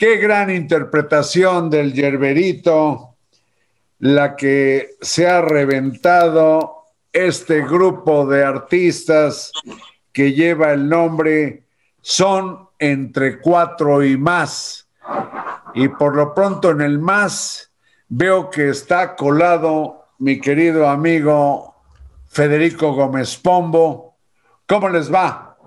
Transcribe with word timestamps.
Qué 0.00 0.16
gran 0.16 0.48
interpretación 0.48 1.68
del 1.68 1.92
yerberito, 1.92 3.16
la 3.98 4.34
que 4.34 4.92
se 5.02 5.28
ha 5.28 5.42
reventado 5.42 6.86
este 7.12 7.60
grupo 7.66 8.24
de 8.24 8.42
artistas 8.42 9.52
que 10.10 10.32
lleva 10.32 10.72
el 10.72 10.88
nombre 10.88 11.64
Son 12.00 12.66
entre 12.78 13.40
cuatro 13.40 14.02
y 14.02 14.16
más. 14.16 14.88
Y 15.74 15.88
por 15.88 16.16
lo 16.16 16.32
pronto 16.32 16.70
en 16.70 16.80
el 16.80 16.98
más 16.98 17.70
veo 18.08 18.48
que 18.48 18.70
está 18.70 19.14
colado 19.14 20.06
mi 20.18 20.40
querido 20.40 20.88
amigo 20.88 21.74
Federico 22.26 22.94
Gómez 22.94 23.36
Pombo. 23.36 24.16
¿Cómo 24.66 24.88
les 24.88 25.12
va? 25.12 25.58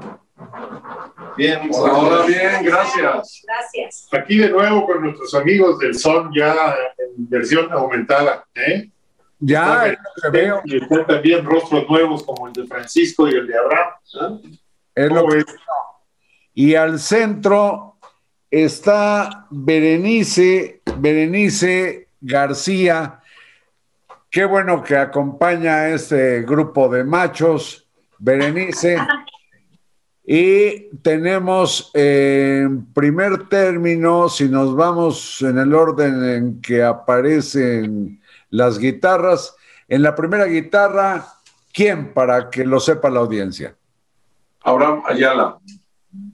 Bien, 1.36 1.70
hola, 1.74 2.26
bien, 2.26 2.64
gracias. 2.64 3.42
Gracias. 3.46 4.08
Aquí 4.12 4.38
de 4.38 4.50
nuevo 4.50 4.86
con 4.86 5.02
nuestros 5.02 5.34
amigos 5.34 5.80
del 5.80 5.96
Son 5.98 6.32
ya 6.36 6.76
en 6.98 7.30
versión 7.30 7.72
aumentada. 7.72 8.46
¿eh? 8.56 8.90
Ya, 9.40 9.88
es 9.88 9.98
lo 9.98 10.22
que 10.22 10.38
veo. 10.38 10.62
Y 10.66 10.78
están 10.78 11.08
también 11.08 11.44
rostros 11.44 11.90
nuevos 11.90 12.24
como 12.24 12.48
el 12.48 12.54
de 12.54 12.66
Francisco 12.68 13.28
y 13.28 13.32
el 13.32 13.48
de 13.48 13.58
Abraham. 13.58 14.42
¿eh? 14.44 14.58
Es 14.96 15.10
lo 15.10 15.22
¿Cómo 15.22 15.34
que-? 15.34 15.46
Y 16.54 16.76
al 16.76 17.00
centro 17.00 17.98
está 18.52 19.48
Berenice, 19.50 20.82
Berenice 20.98 22.10
García. 22.22 23.20
Qué 24.30 24.46
bueno 24.46 24.84
que 24.84 24.96
acompaña 24.98 25.76
a 25.76 25.90
este 25.90 26.42
grupo 26.44 26.90
de 26.90 27.04
machos, 27.04 27.88
Berenice. 28.20 28.98
Y 30.26 30.90
tenemos 31.02 31.92
eh, 31.94 32.62
en 32.64 32.86
primer 32.94 33.50
término, 33.50 34.30
si 34.30 34.48
nos 34.48 34.74
vamos 34.76 35.42
en 35.42 35.58
el 35.58 35.74
orden 35.74 36.24
en 36.24 36.62
que 36.62 36.82
aparecen 36.82 38.22
las 38.50 38.80
guitarras, 38.80 39.56
en 39.90 40.02
la 40.02 40.16
primera 40.16 40.46
guitarra, 40.46 41.26
¿quién 41.74 42.14
para 42.14 42.50
que 42.50 42.64
lo 42.64 42.80
sepa 42.80 43.10
la 43.10 43.20
audiencia? 43.20 43.76
Abraham 44.62 45.04
Ayala. 45.06 45.58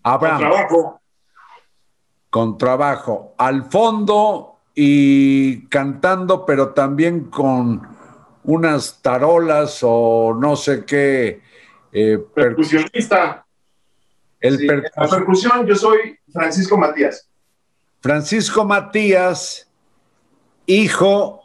Abraham. 0.04 0.40
Trabajo. 0.40 1.02
con 2.30 2.58
trabajo 2.60 3.34
al 3.40 3.64
fondo 3.72 4.60
y 4.76 5.66
cantando, 5.68 6.46
pero 6.46 6.70
también 6.74 7.22
con 7.32 7.82
unas 8.44 9.02
tarolas 9.02 9.80
o 9.82 10.38
no 10.40 10.56
sé 10.56 10.86
qué. 10.86 11.42
eh, 11.92 12.20
per- 12.36 12.56
Percusionista. 12.56 13.46
El 14.42 14.58
Sí, 14.58 14.68
per- 14.68 14.92
la 14.96 15.08
percusión, 15.08 15.66
yo 15.68 15.76
soy 15.76 16.18
Francisco 16.32 16.78
Matías. 16.78 17.28
Francisco 18.02 18.64
Matías, 18.66 19.70
hijo 20.66 21.44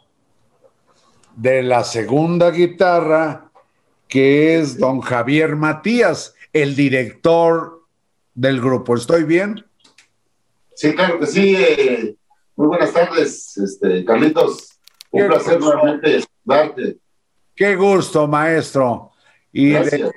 de 1.35 1.63
la 1.63 1.83
segunda 1.83 2.51
guitarra, 2.51 3.51
que 4.07 4.57
es 4.59 4.77
don 4.77 5.01
Javier 5.01 5.55
Matías, 5.55 6.33
el 6.53 6.75
director 6.75 7.83
del 8.33 8.61
grupo. 8.61 8.95
¿Estoy 8.95 9.23
bien? 9.23 9.65
Sí, 10.75 10.93
claro 10.93 11.19
que 11.19 11.25
sí. 11.27 11.55
eh, 11.57 12.15
muy 12.55 12.67
buenas 12.67 12.93
tardes, 12.93 13.57
este, 13.57 14.05
Carlitos. 14.05 14.69
Un 15.11 15.21
Qué 15.23 15.27
placer 15.27 15.59
gusto. 15.59 15.73
nuevamente 15.75 16.23
darte. 16.43 16.97
Qué 17.55 17.75
gusto, 17.75 18.27
maestro. 18.27 19.11
Y 19.51 19.69
de 19.69 20.11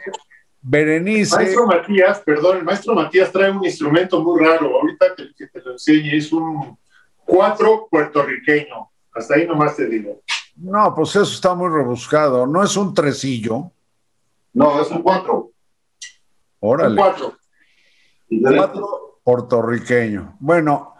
Berenice. 0.60 1.37
Maestro 1.37 1.66
Matías, 1.66 2.20
perdón, 2.20 2.58
el 2.58 2.64
maestro 2.64 2.94
Matías 2.94 3.31
trae 3.32 3.50
un 3.50 3.64
instrumento 3.64 4.22
muy 4.22 4.44
raro. 4.44 4.81
Ahorita 4.81 5.14
que, 5.16 5.34
que 5.37 5.46
te 5.46 5.60
lo 5.62 5.72
enseñe, 5.72 6.16
es 6.16 6.32
un 6.32 6.76
cuatro 7.25 7.88
puertorriqueño. 7.90 8.90
Hasta 9.14 9.34
ahí 9.34 9.46
nomás 9.46 9.76
te 9.76 9.87
digo. 9.87 10.22
No, 10.56 10.94
pues 10.94 11.10
eso 11.10 11.22
está 11.22 11.55
muy 11.55 11.69
rebuscado. 11.69 12.46
No 12.46 12.62
es 12.62 12.76
un 12.76 12.93
tresillo. 12.93 13.70
No, 14.52 14.81
es 14.81 14.90
un 14.90 15.02
cuatro. 15.02 15.52
Un 16.60 16.70
Órale. 16.70 16.96
cuatro. 16.96 17.37
Diferente. 18.28 18.58
Cuatro 18.58 19.20
puertorriqueño. 19.22 20.37
Bueno, 20.40 20.94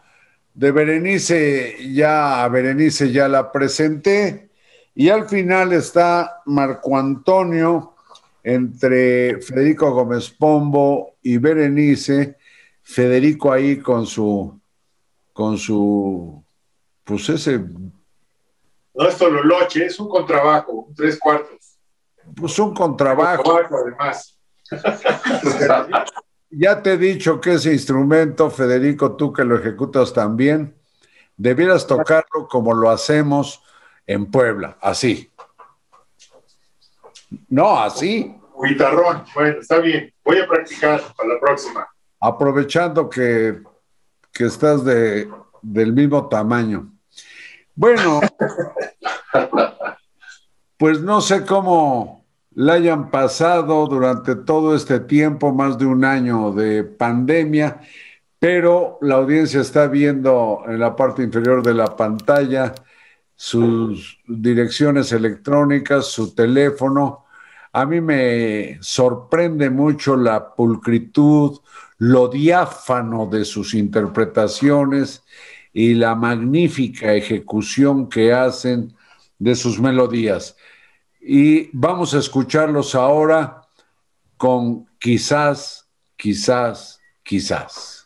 de 0.55 0.71
Berenice 0.71 1.93
ya, 1.93 2.45
a 2.45 2.49
Berenice 2.49 3.11
ya 3.11 3.27
la 3.29 3.51
presenté. 3.51 4.51
Y 4.95 5.09
al 5.09 5.29
final 5.29 5.73
está 5.73 6.43
Marco 6.47 6.97
Antonio 6.97 7.95
entre 8.49 9.43
Federico 9.43 9.91
Gómez 9.91 10.31
Pombo 10.31 11.17
y 11.23 11.37
Berenice. 11.37 12.39
Federico 12.83 13.53
ahí 13.53 13.79
con 13.79 14.07
su, 14.07 14.59
con 15.35 15.59
su, 15.59 16.43
pues 17.05 17.29
ese, 17.29 17.59
No 17.59 19.07
es 19.07 19.19
Tololoche, 19.19 19.85
es 19.85 20.01
un 20.01 20.09
contrabajo, 20.09 20.73
un 20.73 20.95
tres 20.95 21.19
cuartos. 21.19 21.79
pues 22.35 22.59
un 22.59 22.73
contrabajo. 22.75 23.43
Contrabajo, 23.43 23.77
además. 23.85 24.39
Ya 26.51 26.83
te 26.83 26.95
he 26.95 26.97
dicho 26.97 27.43
que 27.43 27.53
ese 27.53 27.75
instrumento, 27.75 28.49
Federico, 28.49 29.17
tú 29.17 29.35
que 29.35 29.45
lo 29.45 29.59
ejecutas 29.59 30.15
también, 30.15 30.75
debieras 31.37 31.87
tocarlo 31.87 32.49
como 32.49 32.73
lo 32.73 32.89
hacemos 32.89 33.63
en 34.07 34.31
Puebla, 34.31 34.79
así. 34.81 35.31
No, 37.49 37.79
así, 37.79 38.35
Guitarrón. 38.63 39.25
Bueno, 39.35 39.61
está 39.61 39.79
bien. 39.79 40.13
Voy 40.25 40.39
a 40.39 40.47
practicar 40.47 41.01
para 41.17 41.35
la 41.35 41.41
próxima. 41.41 41.89
aprovechando 42.21 43.09
que, 43.09 43.63
que 44.33 44.47
estás 44.47 44.85
de, 44.85 45.29
del 45.63 45.93
mismo 45.93 46.29
tamaño. 46.29 46.91
Bueno, 47.75 48.21
pues 50.77 51.01
no 51.01 51.21
sé 51.21 51.45
cómo 51.45 52.25
la 52.55 52.75
hayan 52.75 53.11
pasado 53.11 53.87
durante 53.87 54.35
todo 54.35 54.75
este 54.75 54.99
tiempo, 55.01 55.53
más 55.53 55.79
de 55.79 55.87
un 55.87 56.05
año 56.05 56.51
de 56.51 56.83
pandemia, 56.83 57.81
pero 58.41 58.99
la 59.01 59.15
audiencia 59.17 59.61
está 59.61 59.87
viendo 59.87 60.65
en 60.67 60.81
la 60.81 60.97
parte 60.97 61.23
inferior 61.23 61.63
de 61.63 61.75
la 61.75 61.95
pantalla 61.97 62.75
sus 63.41 64.19
direcciones 64.27 65.13
electrónicas, 65.13 66.07
su 66.07 66.35
teléfono. 66.35 67.25
A 67.73 67.87
mí 67.87 68.01
me 68.01 68.79
sorprende 68.81 69.71
mucho 69.71 70.17
la 70.17 70.57
pulcritud, 70.57 71.61
lo 71.99 72.27
diáfano 72.27 73.27
de 73.27 73.45
sus 73.45 73.75
interpretaciones 73.75 75.23
y 75.73 75.95
la 75.95 76.17
magnífica 76.17 77.15
ejecución 77.15 78.09
que 78.09 78.33
hacen 78.33 78.93
de 79.39 79.55
sus 79.55 79.79
melodías. 79.79 80.57
Y 81.21 81.71
vamos 81.73 82.15
a 82.15 82.19
escucharlos 82.19 82.97
ahora 82.97 83.63
con 84.37 84.89
quizás, 84.99 85.89
quizás, 86.17 87.01
quizás. 87.23 88.05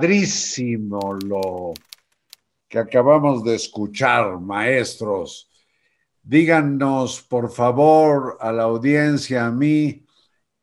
Padrísimo 0.00 1.12
lo 1.26 1.74
que 2.66 2.78
acabamos 2.78 3.44
de 3.44 3.54
escuchar, 3.54 4.40
maestros. 4.40 5.50
Díganos, 6.22 7.20
por 7.20 7.50
favor, 7.50 8.38
a 8.40 8.50
la 8.50 8.62
audiencia, 8.62 9.44
a 9.44 9.50
mí, 9.50 10.06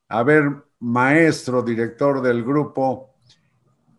a 0.07 0.23
ver, 0.23 0.63
maestro, 0.79 1.61
director 1.61 2.19
del 2.23 2.43
grupo, 2.43 3.13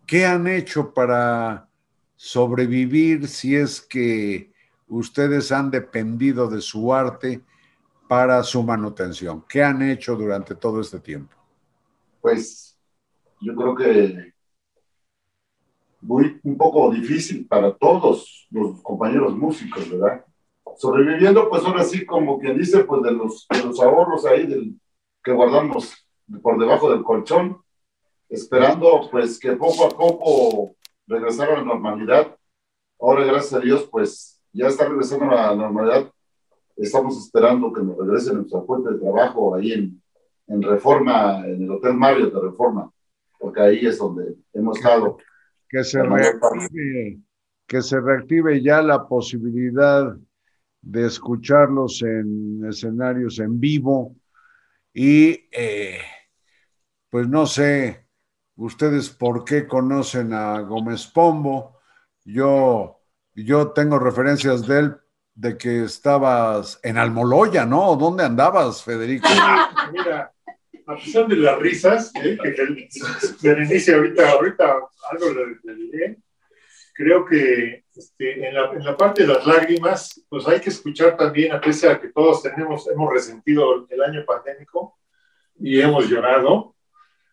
¿qué 0.05 0.25
han 0.25 0.45
hecho 0.45 0.93
para 0.93 1.69
sobrevivir 2.17 3.25
si 3.29 3.55
es 3.55 3.79
que 3.79 4.51
ustedes 4.89 5.53
han 5.53 5.71
dependido 5.71 6.49
de 6.49 6.59
su 6.59 6.93
arte 6.93 7.41
para 8.09 8.43
su 8.43 8.61
manutención? 8.61 9.45
¿Qué 9.47 9.63
han 9.63 9.81
hecho 9.83 10.17
durante 10.17 10.55
todo 10.55 10.81
este 10.81 10.99
tiempo? 10.99 11.33
Pues 12.19 12.77
yo 13.39 13.55
creo 13.55 13.75
que 13.75 14.38
muy, 16.01 16.39
un 16.43 16.57
poco 16.57 16.89
difícil 16.91 17.47
para 17.47 17.73
todos 17.73 18.47
los 18.51 18.81
compañeros 18.81 19.35
músicos, 19.35 19.89
¿verdad? 19.89 20.25
Sobreviviendo, 20.77 21.49
pues 21.49 21.63
ahora 21.65 21.83
sí, 21.83 22.05
como 22.05 22.39
quien 22.39 22.57
dice, 22.57 22.83
pues 22.83 23.01
de 23.01 23.11
los, 23.11 23.47
de 23.49 23.63
los 23.63 23.79
ahorros 23.79 24.25
ahí 24.25 24.47
del, 24.47 24.79
que 25.23 25.31
guardamos 25.31 25.93
por 26.41 26.59
debajo 26.59 26.89
del 26.91 27.03
colchón, 27.03 27.57
esperando 28.29 29.07
pues 29.11 29.39
que 29.39 29.53
poco 29.53 29.85
a 29.85 29.89
poco 29.89 30.75
regresar 31.07 31.49
a 31.49 31.57
la 31.57 31.63
normalidad. 31.63 32.35
Ahora, 32.99 33.25
gracias 33.25 33.53
a 33.53 33.59
Dios, 33.59 33.87
pues 33.91 34.41
ya 34.53 34.67
está 34.67 34.87
regresando 34.87 35.25
a 35.31 35.47
la 35.47 35.55
normalidad. 35.55 36.11
Estamos 36.77 37.17
esperando 37.17 37.73
que 37.73 37.81
nos 37.81 37.97
regrese 37.97 38.33
nuestra 38.33 38.61
fuente 38.61 38.93
de 38.93 38.99
trabajo 38.99 39.55
ahí 39.55 39.73
en, 39.73 40.01
en 40.47 40.61
Reforma, 40.61 41.45
en 41.45 41.63
el 41.63 41.71
Hotel 41.71 41.93
Mario 41.93 42.29
de 42.29 42.39
Reforma, 42.39 42.91
porque 43.37 43.61
ahí 43.61 43.85
es 43.85 43.97
donde 43.97 44.35
hemos 44.53 44.77
estado. 44.77 45.17
Que 45.69 45.83
se 45.83 46.01
reactive, 46.01 47.19
que 47.67 47.81
se 47.81 47.99
reactive 47.99 48.61
ya 48.61 48.81
la 48.81 49.07
posibilidad 49.07 50.15
de 50.81 51.05
escucharlos 51.05 52.01
en 52.01 52.65
escenarios 52.67 53.39
en 53.39 53.59
vivo 53.59 54.15
y 54.93 55.47
eh, 55.51 55.99
pues 57.09 57.27
no 57.27 57.45
sé 57.45 58.07
ustedes 58.55 59.09
por 59.09 59.45
qué 59.45 59.67
conocen 59.67 60.33
a 60.33 60.59
Gómez 60.61 61.07
Pombo. 61.07 61.79
Yo, 62.25 62.99
yo 63.33 63.71
tengo 63.71 63.99
referencias 63.99 64.67
de 64.67 64.79
él 64.79 64.97
de 65.35 65.57
que 65.57 65.83
estabas 65.85 66.79
en 66.83 66.97
Almoloya, 66.97 67.65
¿no? 67.65 67.95
¿Dónde 67.95 68.25
andabas, 68.25 68.83
Federico? 68.83 69.27
Mira, 69.93 70.33
a 70.91 70.95
pesar 70.95 71.27
de 71.27 71.35
las 71.35 71.59
risas, 71.59 72.11
¿eh? 72.15 72.37
que, 72.41 72.53
que 72.53 72.65
Berenice 73.41 73.93
ahorita, 73.93 74.31
ahorita 74.31 74.75
algo 75.11 75.25
le, 75.33 75.57
le 75.63 75.75
diré, 75.75 76.17
creo 76.93 77.25
que 77.25 77.83
este, 77.95 78.47
en, 78.47 78.53
la, 78.55 78.71
en 78.73 78.83
la 78.83 78.97
parte 78.97 79.21
de 79.25 79.33
las 79.33 79.45
lágrimas, 79.45 80.21
pues 80.29 80.47
hay 80.47 80.59
que 80.59 80.69
escuchar 80.69 81.15
también, 81.15 81.51
a 81.53 81.61
pesar 81.61 81.93
de 81.95 81.99
que 82.01 82.13
todos 82.13 82.41
tenemos, 82.43 82.87
hemos 82.89 83.13
resentido 83.13 83.85
el 83.89 84.01
año 84.01 84.25
pandémico 84.25 84.97
y 85.59 85.79
hemos 85.79 86.07
llorado, 86.09 86.75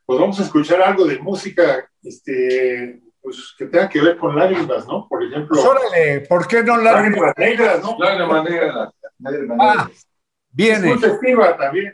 pues 0.05 0.21
vamos 0.21 0.39
a 0.39 0.43
escuchar 0.45 0.83
algo 0.83 1.05
de 1.05 1.19
música 1.19 1.89
este, 2.03 3.01
pues, 3.21 3.55
que 3.59 3.67
tenga 3.67 3.89
que 3.89 4.01
ver 4.01 4.17
con 4.19 4.37
lágrimas, 4.37 4.87
¿no? 4.87 5.07
Por 5.09 5.25
ejemplo, 5.25 5.57
Pues 5.57 5.65
órale, 5.67 6.21
¿por 6.29 6.47
qué 6.47 6.63
no 6.63 6.77
lágrimas? 6.77 7.33
lágrimas 7.37 7.39
negras, 7.39 7.83
¿no? 7.83 7.97
Lágrima 7.99 8.45
negra. 8.45 8.93
Nadie 9.19 9.39
me- 9.39 9.57
Ah, 9.59 9.91
viene. 10.51 10.89
Muy 10.89 10.99
festiva 10.99 11.57
también. 11.57 11.93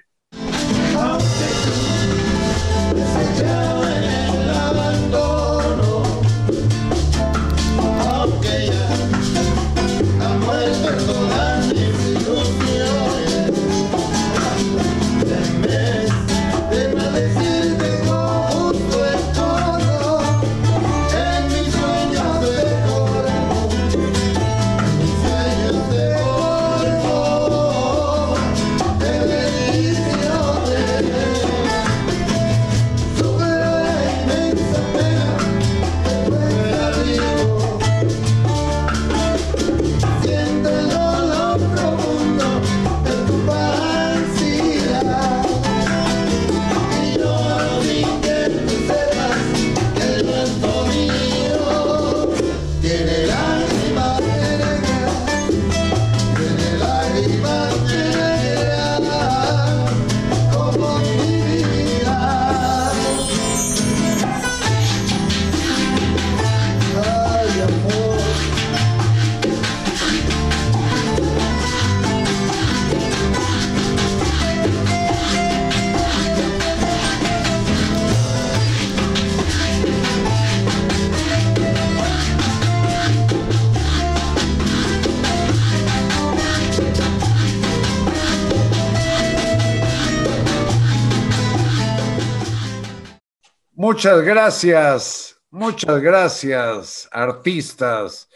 Muchas 93.93 94.23
gracias, 94.23 95.39
muchas 95.51 96.01
gracias, 96.01 97.09
artistas. 97.13 98.27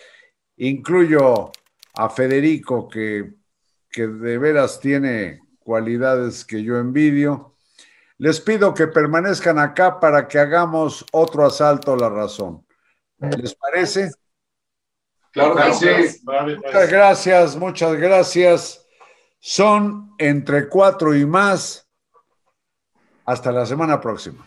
Incluyo 0.58 1.50
a 1.94 2.10
Federico, 2.10 2.86
que, 2.86 3.32
que 3.88 4.06
de 4.06 4.36
veras 4.36 4.78
tiene 4.80 5.40
cualidades 5.58 6.44
que 6.44 6.62
yo 6.62 6.76
envidio. 6.76 7.54
Les 8.18 8.38
pido 8.38 8.74
que 8.74 8.86
permanezcan 8.86 9.58
acá 9.58 9.98
para 9.98 10.28
que 10.28 10.38
hagamos 10.38 11.06
otro 11.10 11.46
asalto 11.46 11.94
a 11.94 11.96
la 11.96 12.10
razón. 12.10 12.66
¿Les 13.18 13.54
parece? 13.54 14.10
Claro 15.32 15.56
que 15.56 15.72
sí. 15.72 16.20
Muchas 16.22 16.60
pues. 16.70 16.90
gracias, 16.90 17.56
muchas 17.56 17.94
gracias. 17.94 18.86
Son 19.40 20.12
entre 20.18 20.68
cuatro 20.68 21.14
y 21.14 21.24
más. 21.24 21.88
Hasta 23.24 23.50
la 23.50 23.64
semana 23.64 23.98
próxima. 23.98 24.46